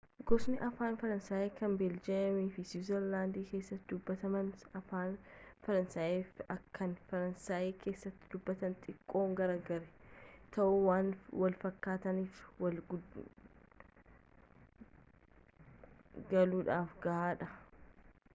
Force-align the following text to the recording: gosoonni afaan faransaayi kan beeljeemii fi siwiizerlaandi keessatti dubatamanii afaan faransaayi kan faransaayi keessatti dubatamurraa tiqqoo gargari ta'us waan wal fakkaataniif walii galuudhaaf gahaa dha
gosoonni 0.29 0.59
afaan 0.67 0.95
faransaayi 0.99 1.49
kan 1.57 1.73
beeljeemii 1.79 2.45
fi 2.53 2.63
siwiizerlaandi 2.69 3.41
keessatti 3.49 3.89
dubatamanii 3.91 4.63
afaan 4.79 5.11
faransaayi 5.67 6.23
kan 6.79 6.95
faransaayi 7.11 7.75
keessatti 7.83 8.31
dubatamurraa 8.35 8.85
tiqqoo 8.87 9.21
gargari 9.41 9.89
ta'us 10.57 10.79
waan 10.87 11.11
wal 11.43 11.57
fakkaataniif 11.65 12.39
walii 12.63 12.87
galuudhaaf 16.33 16.97
gahaa 17.07 17.33
dha 17.45 17.51